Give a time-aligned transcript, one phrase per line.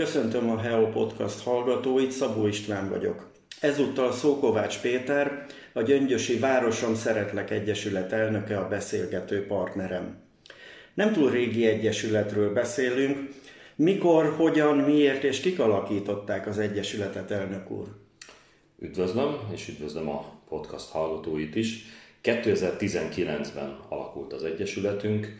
[0.00, 3.30] Köszöntöm a Heo Podcast hallgatóit, Szabó István vagyok.
[3.60, 10.22] Ezúttal Szókovács Péter, a Gyöngyösi Városom Szeretlek Egyesület elnöke a beszélgető partnerem.
[10.94, 13.28] Nem túl régi egyesületről beszélünk.
[13.76, 17.86] Mikor, hogyan, miért és kik alakították az egyesületet, elnök úr?
[18.78, 21.84] Üdvözlöm, és üdvözlöm a podcast hallgatóit is.
[22.22, 25.36] 2019-ben alakult az Egyesületünk,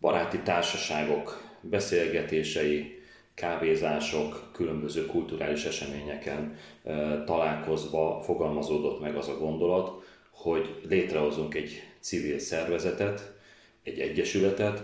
[0.00, 2.96] baráti társaságok beszélgetései,
[3.36, 6.56] kávézások, különböző kulturális eseményeken
[7.24, 13.34] találkozva fogalmazódott meg az a gondolat, hogy létrehozunk egy civil szervezetet,
[13.82, 14.82] egy egyesületet,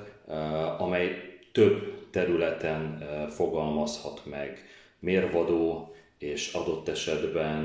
[0.78, 4.64] amely több területen fogalmazhat meg
[4.98, 7.62] mérvadó és adott esetben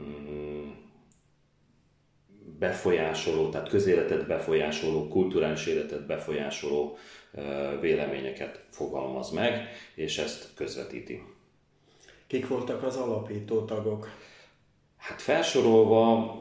[0.00, 0.70] mm,
[2.58, 6.96] befolyásoló, tehát közéletet befolyásoló, kulturális életet befolyásoló
[7.80, 11.22] véleményeket fogalmaz meg, és ezt közvetíti.
[12.26, 14.08] Kik voltak az alapító tagok?
[14.96, 16.34] Hát felsorolva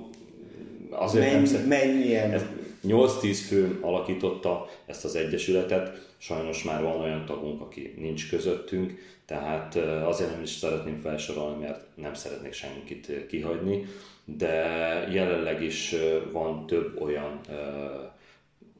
[0.89, 2.63] azért Menny, nem Mennyien?
[2.87, 9.75] 8-10 fő alakította ezt az egyesületet, sajnos már van olyan tagunk, aki nincs közöttünk, tehát
[10.05, 13.85] azért nem is szeretném felsorolni, mert nem szeretnék senkit kihagyni,
[14.25, 14.55] de
[15.11, 15.95] jelenleg is
[16.31, 17.39] van több olyan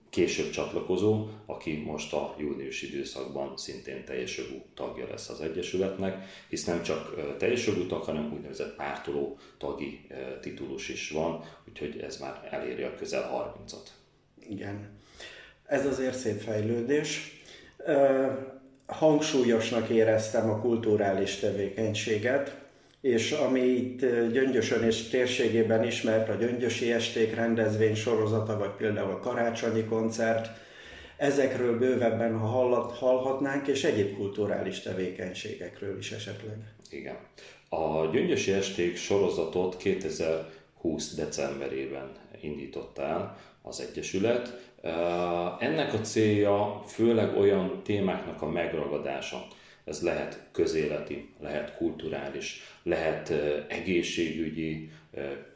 [0.10, 6.66] később csatlakozó, aki most a június időszakban szintén teljes jogú tagja lesz az Egyesületnek, hisz
[6.66, 10.08] nem csak teljes jogú tag, hanem úgynevezett pártoló tagi
[10.42, 13.88] titulus is van, úgyhogy ez már eléri a közel 30-at.
[14.50, 14.90] Igen.
[15.66, 17.42] Ez azért szép fejlődés.
[18.86, 22.58] Hangsúlyosnak éreztem a kulturális tevékenységet,
[23.02, 24.00] és ami itt
[24.32, 30.50] Gyöngyösön és térségében ismert, a Gyöngyösi Esték rendezvény sorozata, vagy például a karácsonyi koncert,
[31.18, 36.56] ezekről bővebben ha hallat, hallhatnánk, és egyéb kulturális tevékenységekről is esetleg.
[36.90, 37.18] Igen.
[37.70, 41.16] A Gyöngyösi Esték sorozatot 2020.
[41.16, 44.74] decemberében indított el az Egyesület.
[45.60, 49.48] Ennek a célja főleg olyan témáknak a megragadása,
[49.84, 53.34] ez lehet közéleti, lehet kulturális, lehet
[53.68, 54.90] egészségügyi,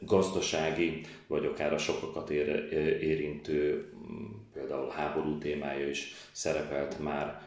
[0.00, 2.30] gazdasági, vagy akár a sokakat
[3.00, 3.92] érintő,
[4.54, 7.40] például háború témája is szerepelt már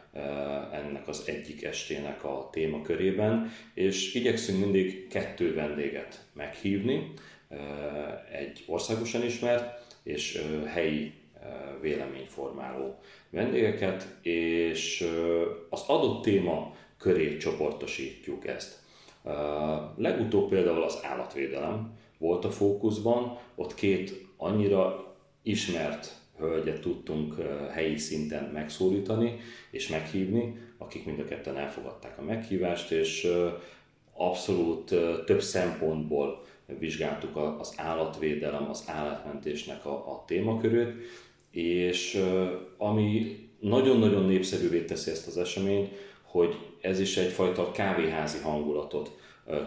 [0.72, 7.12] ennek az egyik estének a témakörében, és igyekszünk mindig kettő vendéget meghívni,
[8.32, 11.12] egy országosan ismert és helyi
[11.80, 12.98] véleményformáló
[13.30, 15.08] vendégeket, és
[15.70, 18.78] az adott téma köré csoportosítjuk ezt.
[19.96, 27.34] Legutóbb például az állatvédelem volt a fókuszban, ott két annyira ismert hölgyet tudtunk
[27.72, 29.36] helyi szinten megszólítani
[29.70, 33.28] és meghívni, akik mind a ketten elfogadták a meghívást, és
[34.12, 34.94] abszolút
[35.24, 36.44] több szempontból
[36.78, 40.92] vizsgáltuk az állatvédelem, az állatmentésnek a, a témakörét,
[41.54, 42.22] és
[42.76, 45.90] ami nagyon-nagyon népszerűvé teszi ezt az eseményt,
[46.22, 49.16] hogy ez is egyfajta kávéházi hangulatot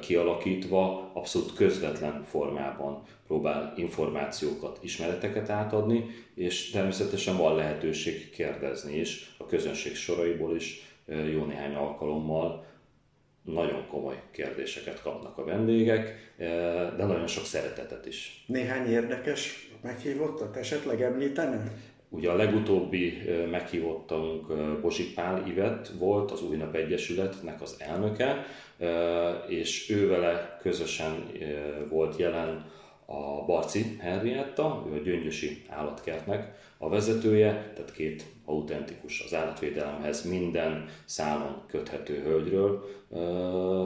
[0.02, 9.46] kialakítva, abszolút közvetlen formában próbál információkat, ismereteket átadni, és természetesen van lehetőség kérdezni is, a
[9.46, 10.82] közönség soraiból is
[11.34, 12.66] jó néhány alkalommal
[13.54, 16.34] nagyon komoly kérdéseket kapnak a vendégek,
[16.98, 18.44] de nagyon sok szeretetet is.
[18.48, 21.72] Néhány érdekes meghívottat esetleg említene?
[22.10, 23.22] Ugye a legutóbbi
[23.52, 24.48] meghívottunk
[24.82, 28.46] Bozsik Pál Ivet volt, az Új Nap Egyesületnek az elnöke,
[29.48, 31.32] és ő vele közösen
[31.90, 32.72] volt jelen
[33.10, 40.90] a Barci Henrietta, ő a Gyöngyösi állatkertnek a vezetője, tehát két autentikus az állatvédelemhez minden
[41.06, 42.84] szálon köthető hölgyről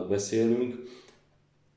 [0.10, 0.76] beszélünk.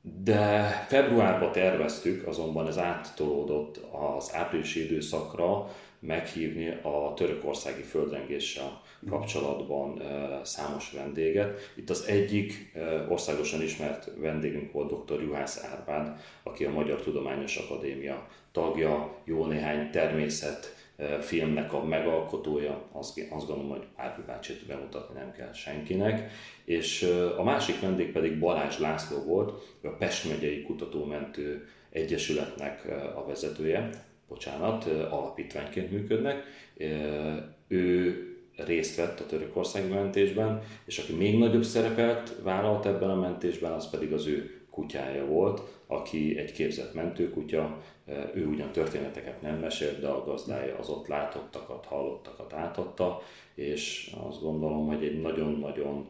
[0.06, 3.80] De februárban terveztük, azonban ez áttolódott
[4.16, 10.02] az áprilisi időszakra, meghívni a törökországi földrengéssel kapcsolatban
[10.42, 11.72] számos vendéget.
[11.74, 12.72] Itt az egyik
[13.08, 15.22] országosan ismert vendégünk volt dr.
[15.22, 20.83] Juhász Árpád, aki a Magyar Tudományos Akadémia tagja, jó néhány természet
[21.20, 26.30] filmnek a megalkotója, azt, azt gondolom, hogy Árpi bácsit bemutatni nem kell senkinek,
[26.64, 27.02] és
[27.36, 32.84] a másik vendég pedig Balázs László volt, a Pest megyei Kutatómentő Egyesületnek
[33.16, 33.90] a vezetője,
[34.28, 36.44] bocsánat, alapítványként működnek.
[37.68, 38.18] Ő
[38.56, 43.90] részt vett a törökországi mentésben, és aki még nagyobb szerepet vállalt ebben a mentésben, az
[43.90, 47.82] pedig az ő kutyája volt, aki egy képzett mentőkutya,
[48.34, 53.22] ő ugyan történeteket nem mesélt, de a gazdája az ott látottakat, hallottakat átadta,
[53.54, 56.08] és azt gondolom, hogy egy nagyon-nagyon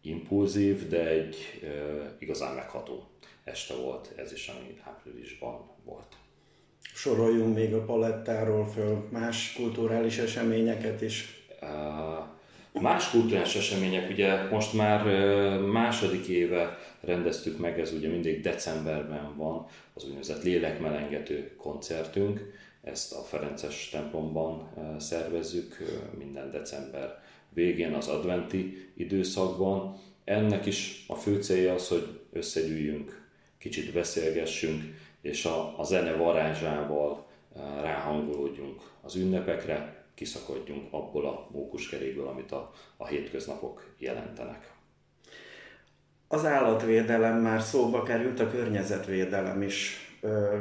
[0.00, 1.68] impulzív, de egy e,
[2.18, 3.04] igazán megható
[3.44, 6.16] este volt ez is, ami áprilisban volt.
[6.80, 11.46] Soroljunk még a palettáról föl más kulturális eseményeket is.
[12.72, 15.04] Más kulturális események, ugye most már
[15.58, 23.22] második éve rendeztük meg, ez ugye mindig decemberben van, az úgynevezett lélekmelengető koncertünk, ezt a
[23.22, 24.68] Ferences templomban
[24.98, 25.76] szervezzük
[26.18, 29.96] minden december végén, az adventi időszakban.
[30.24, 33.26] Ennek is a fő célja az, hogy összegyűjjünk,
[33.58, 34.82] kicsit beszélgessünk,
[35.20, 37.26] és a, a zene varázsával
[37.82, 44.72] ráhangolódjunk az ünnepekre, kiszakadjunk abból a mókuskerékből, amit a, a hétköznapok jelentenek.
[46.28, 50.56] Az állatvédelem már szóba került, a környezetvédelem is ö,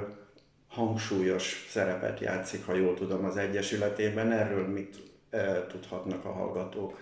[0.68, 4.32] hangsúlyos szerepet játszik, ha jól tudom, az Egyesületében.
[4.32, 4.96] Erről mit
[5.30, 7.00] ö, tudhatnak a hallgatók?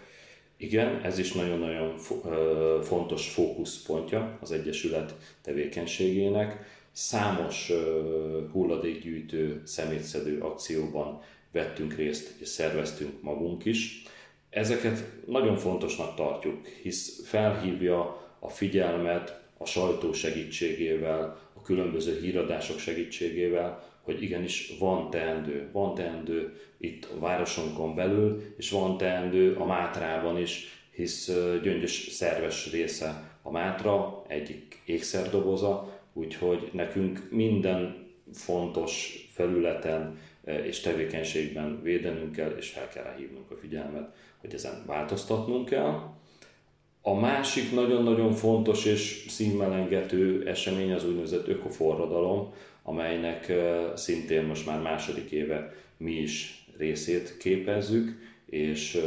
[0.57, 1.97] Igen, ez is nagyon-nagyon
[2.81, 6.59] fontos fókuszpontja az Egyesület tevékenységének.
[6.91, 7.71] Számos
[8.51, 11.21] hulladékgyűjtő, szemétszedő akcióban
[11.55, 14.03] vettünk részt és szerveztünk magunk is.
[14.49, 23.83] Ezeket nagyon fontosnak tartjuk, hisz felhívja a figyelmet a sajtó segítségével, a különböző híradások segítségével,
[24.01, 30.39] hogy igenis van teendő, van teendő itt a városunkon belül, és van teendő a Mátrában
[30.39, 31.27] is, hisz
[31.63, 42.31] gyöngyös szerves része a Mátra, egyik ékszerdoboza, úgyhogy nekünk minden fontos felületen és tevékenységben védenünk
[42.31, 46.13] kell, és fel kell hívnunk a figyelmet, hogy ezen változtatnunk kell.
[47.01, 52.53] A másik nagyon-nagyon fontos és színmelengető esemény az úgynevezett ökoforradalom,
[52.83, 53.53] amelynek
[53.95, 59.01] szintén most már második éve mi is részét képezzük, és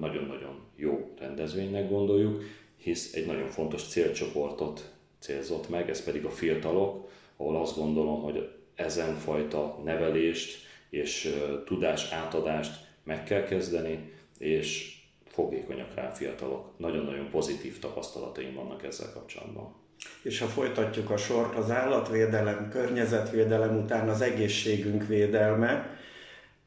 [0.00, 2.42] nagyon-nagyon jó rendezvénynek gondoljuk,
[2.76, 8.48] hisz egy nagyon fontos célcsoportot célzott meg, ez pedig a fiatalok, ahol azt gondolom, hogy
[8.74, 11.34] ezen fajta nevelést és
[11.64, 14.96] tudás átadást meg kell kezdeni, és
[15.26, 16.78] fogékonyak rá fiatalok.
[16.78, 19.74] Nagyon-nagyon pozitív tapasztalataim vannak ezzel kapcsolatban.
[20.22, 25.96] És ha folytatjuk a sort, az állatvédelem, környezetvédelem után az egészségünk védelme,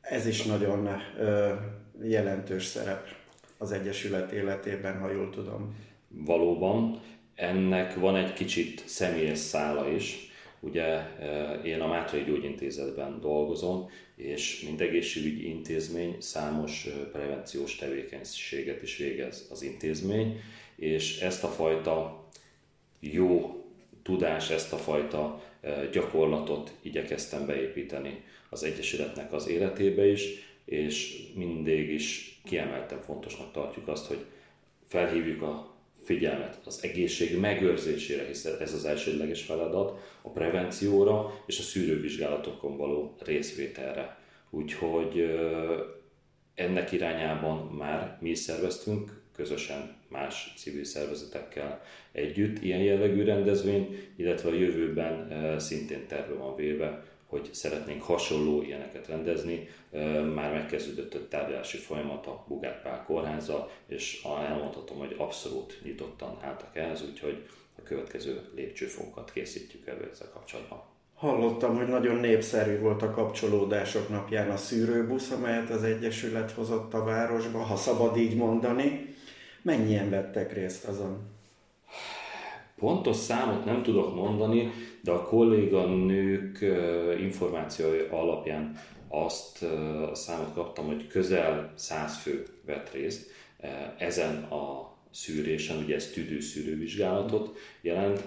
[0.01, 0.89] ez is nagyon
[1.19, 1.53] ö,
[2.03, 3.07] jelentős szerep
[3.57, 5.75] az Egyesület életében, ha jól tudom.
[6.07, 7.01] Valóban,
[7.35, 10.24] ennek van egy kicsit személyes szála is.
[10.65, 11.01] Ugye
[11.63, 19.61] én a Mátrai Gyógyintézetben dolgozom, és mint egészségügyi intézmény számos prevenciós tevékenységet is végez az
[19.61, 20.39] intézmény,
[20.75, 22.25] és ezt a fajta
[22.99, 23.63] jó
[24.03, 25.43] tudás, ezt a fajta
[25.91, 30.23] gyakorlatot igyekeztem beépíteni az Egyesületnek az életébe is,
[30.65, 34.25] és mindig is kiemelten fontosnak tartjuk azt, hogy
[34.87, 35.74] felhívjuk a
[36.05, 43.15] figyelmet az egészség megőrzésére, hiszen ez az elsődleges feladat, a prevencióra és a szűrővizsgálatokon való
[43.19, 44.17] részvételre.
[44.49, 45.39] Úgyhogy
[46.55, 51.81] ennek irányában már mi is szerveztünk közösen más civil szervezetekkel
[52.11, 55.29] együtt ilyen jellegű rendezvény, illetve a jövőben
[55.59, 59.69] szintén terve van véve, hogy szeretnénk hasonló ilyeneket rendezni.
[60.33, 66.75] Már megkezdődött a tárgyalási folyamat a Bugát Pál kórháza, és elmondhatom, hogy abszolút nyitottan álltak
[66.75, 67.45] ehhez, úgyhogy
[67.77, 70.83] a következő lépcsőfokat készítjük elő ezzel kapcsolatban.
[71.15, 77.03] Hallottam, hogy nagyon népszerű volt a kapcsolódások napján a szűrőbusz, amelyet az Egyesület hozott a
[77.03, 79.15] városba, ha szabad így mondani.
[79.61, 81.34] Mennyien vettek részt azon?
[82.85, 86.65] Pontos számot nem tudok mondani, de a kolléganők
[87.19, 88.77] információi alapján
[89.07, 89.63] azt
[90.11, 93.29] a számot kaptam, hogy közel 100 fő vett részt
[93.97, 98.23] ezen a szűrésen, ugye ez tüdőszűrővizsgálatot jelent.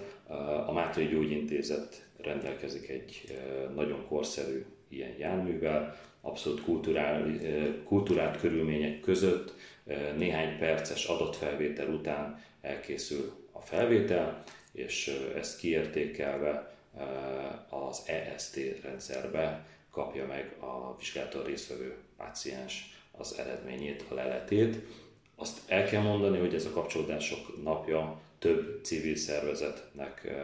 [0.66, 3.38] A Mátrai Gyógyintézet rendelkezik egy
[3.74, 5.96] nagyon korszerű ilyen járművel,
[6.28, 7.38] abszolút kulturál,
[7.85, 9.54] kulturált körülmények között
[10.16, 14.42] néhány perces adatfelvétel után elkészül a felvétel,
[14.73, 16.76] és ezt kiértékelve
[17.68, 24.78] az EST rendszerbe kapja meg a vizsgálaton résztvevő páciens az eredményét, a leletét.
[25.37, 30.35] Azt el kell mondani, hogy ez a kapcsolódások napja több civil szervezetnek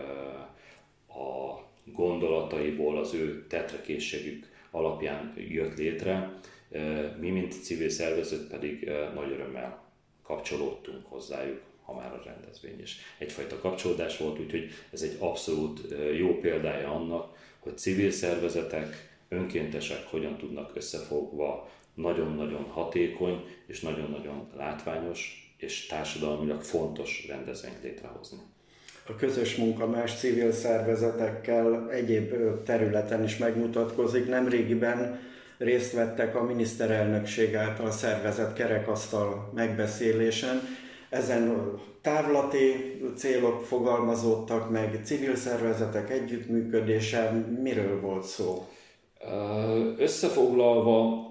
[1.09, 6.38] a gondolataiból, az ő tetrekészségük alapján jött létre.
[7.21, 9.83] Mi, mint civil szervezet pedig nagy örömmel
[10.23, 12.97] kapcsolódtunk hozzájuk ha már a rendezvény is.
[13.19, 15.81] Egyfajta kapcsolódás volt, úgyhogy ez egy abszolút
[16.16, 25.52] jó példája annak, hogy civil szervezetek, önkéntesek hogyan tudnak összefogva nagyon-nagyon hatékony és nagyon-nagyon látványos
[25.57, 28.38] és társadalmilag fontos rendezvényt létrehozni.
[29.07, 32.35] A közös munka más civil szervezetekkel egyéb
[32.65, 34.29] területen is megmutatkozik.
[34.29, 35.21] Nemrégiben
[35.59, 40.61] részt vettek a miniszterelnökség által szervezett kerekasztal megbeszélésen.
[41.09, 42.73] Ezen távlati
[43.17, 47.31] célok fogalmazódtak meg, civil szervezetek együttműködése,
[47.63, 48.69] miről volt szó?
[49.99, 51.23] Összefoglalva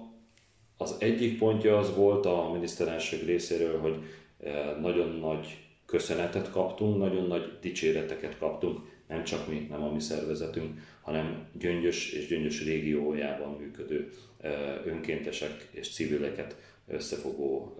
[0.76, 3.96] az egyik pontja az volt a miniszterelnökség részéről, hogy
[4.80, 5.63] nagyon nagy
[5.94, 12.12] köszönetet kaptunk, nagyon nagy dicséreteket kaptunk, nem csak mi, nem a mi szervezetünk, hanem Gyöngyös
[12.12, 14.10] és Gyöngyös régiójában működő
[14.84, 16.56] önkéntesek és civileket
[16.88, 17.76] összefogó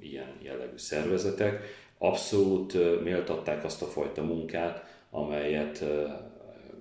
[0.00, 1.62] ilyen jellegű szervezetek.
[1.98, 5.84] Abszolút méltatták azt a fajta munkát, amelyet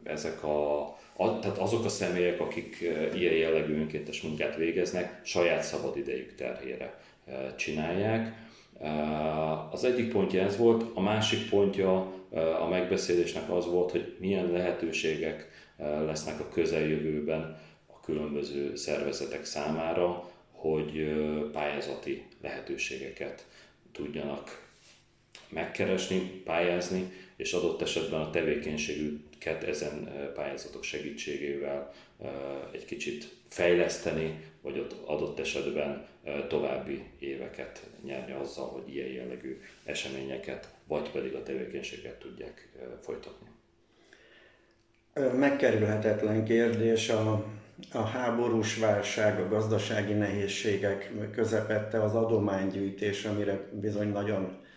[0.03, 2.79] ezek a, tehát azok a személyek, akik
[3.15, 6.99] ilyen jellegű önkéntes munkát végeznek, saját szabadidejük terhére
[7.57, 8.47] csinálják.
[9.71, 12.13] Az egyik pontja ez volt, a másik pontja
[12.59, 21.13] a megbeszélésnek az volt, hogy milyen lehetőségek lesznek a közeljövőben a különböző szervezetek számára, hogy
[21.51, 23.45] pályázati lehetőségeket
[23.91, 24.67] tudjanak
[25.50, 31.93] megkeresni, pályázni, és adott esetben a tevékenységüket ezen pályázatok segítségével
[32.72, 36.08] egy kicsit fejleszteni, vagy ott adott esetben
[36.48, 42.69] további éveket nyerni azzal, hogy ilyen jellegű eseményeket, vagy pedig a tevékenységet tudják
[43.01, 43.48] folytatni.
[45.38, 47.46] Megkerülhetetlen kérdés a,
[47.91, 54.67] a háborús válság, a gazdasági nehézségek közepette az adománygyűjtés, amire bizony nagyon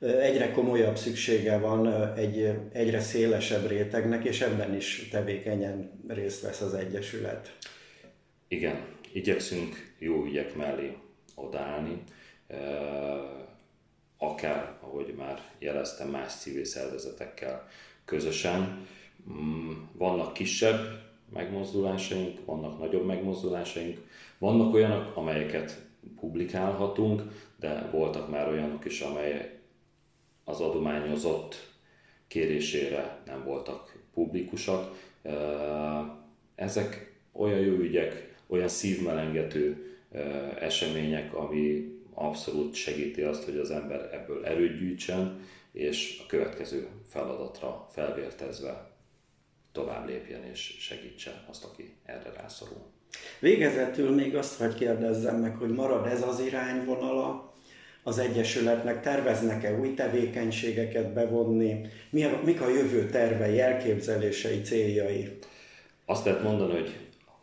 [0.00, 6.74] egyre komolyabb szüksége van egy egyre szélesebb rétegnek, és ebben is tevékenyen részt vesz az
[6.74, 7.56] Egyesület.
[8.48, 10.96] Igen, igyekszünk jó ügyek mellé
[11.34, 12.02] odállni,
[14.18, 17.68] akár, ahogy már jeleztem, más civil szervezetekkel
[18.04, 18.86] közösen.
[19.30, 20.80] Mm, vannak kisebb
[21.32, 23.98] megmozdulásaink, vannak nagyobb megmozdulásaink,
[24.38, 25.86] vannak olyanok, amelyeket
[26.20, 27.22] publikálhatunk,
[27.56, 29.59] de voltak már olyanok is, amelyek
[30.50, 31.68] az adományozott
[32.28, 34.94] kérésére nem voltak publikusak.
[36.54, 39.96] Ezek olyan jó ügyek, olyan szívmelengető
[40.60, 45.40] események, ami abszolút segíti azt, hogy az ember ebből erőt gyűjtsen,
[45.72, 48.90] és a következő feladatra felvértezve
[49.72, 52.82] tovább lépjen és segítse azt, aki erre rászorul.
[53.40, 57.49] Végezetül még azt hogy kérdezzem meg, hogy marad ez az irányvonala
[58.02, 61.80] az Egyesületnek, terveznek-e új tevékenységeket bevonni,
[62.10, 65.38] mi a, mik a jövő tervei, elképzelései, céljai?
[66.04, 66.96] Azt lehet mondani, hogy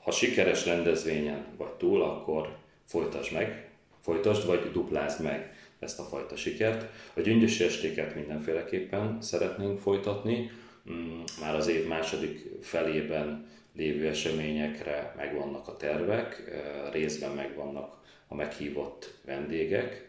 [0.03, 3.69] ha sikeres rendezvényen vagy túl, akkor folytasd meg,
[4.01, 6.85] folytasd vagy duplázd meg ezt a fajta sikert.
[7.13, 10.51] A gyöngyösi estéket mindenféleképpen szeretnénk folytatni,
[10.91, 16.43] mm, már az év második felében lévő eseményekre megvannak a tervek,
[16.91, 17.97] részben megvannak
[18.27, 20.06] a meghívott vendégek.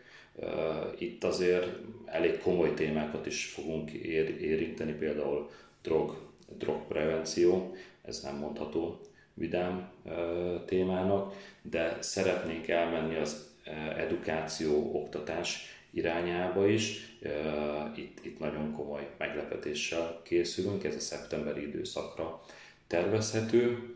[0.99, 1.67] Itt azért
[2.05, 5.51] elég komoly témákat is fogunk érinteni, például
[5.83, 6.17] drog,
[6.59, 9.01] drogprevenció, ez nem mondható
[9.35, 9.91] vidám
[10.67, 13.47] témának, de szeretnénk elmenni az
[13.97, 17.17] edukáció, oktatás irányába is.
[17.97, 22.41] Itt, itt nagyon komoly meglepetéssel készülünk, ez a szeptemberi időszakra
[22.87, 23.95] tervezhető.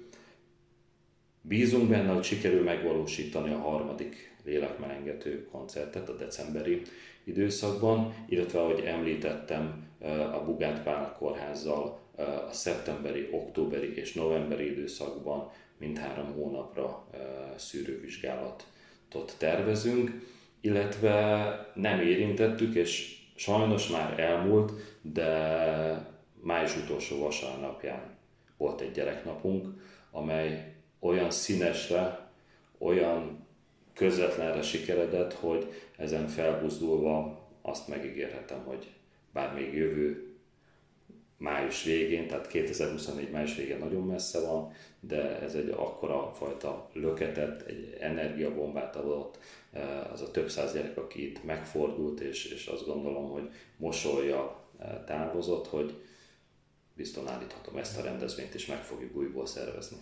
[1.40, 6.82] Bízunk benne, hogy sikerül megvalósítani a harmadik lélekmelengető koncertet a decemberi
[7.24, 9.90] időszakban, illetve ahogy említettem,
[10.32, 12.00] a Bugát Pál kórházzal
[12.48, 17.06] a szeptemberi, októberi és novemberi időszakban mindhárom hónapra
[17.56, 20.10] szűrővizsgálatot tervezünk,
[20.60, 28.16] illetve nem érintettük, és sajnos már elmúlt, de május utolsó vasárnapján
[28.56, 29.68] volt egy gyereknapunk,
[30.10, 32.30] amely olyan színesre,
[32.78, 33.46] olyan
[33.94, 38.90] közvetlenre sikeredett, hogy ezen felbuzdulva azt megígérhetem, hogy
[39.32, 40.32] bár még jövő
[41.42, 47.62] május végén, tehát 2024 május végén nagyon messze van, de ez egy akkora fajta löketet,
[47.62, 49.38] egy energiabombát adott,
[50.12, 54.60] az a több száz gyerek, aki itt megfordult, és, és azt gondolom, hogy mosolya
[55.06, 55.94] távozott, hogy
[56.94, 59.96] bizton állíthatom ezt a rendezvényt, és meg fogjuk újból szervezni.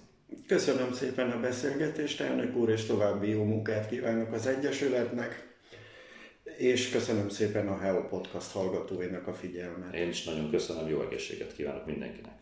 [0.46, 5.48] Köszönöm szépen a beszélgetést, elnök úr, és további jó munkát kívánok az Egyesületnek.
[6.56, 9.94] és köszönöm szépen a Hello Podcast hallgatóinak a figyelmet.
[9.94, 12.40] Én is nagyon köszönöm, jó egészséget kívánok mindenkinek.